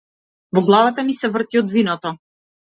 [0.57, 2.17] Во главата ми се врти од виното.